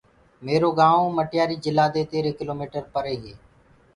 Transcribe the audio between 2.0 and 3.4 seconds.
تيرهي ڪِلو ميٽر پري هي۔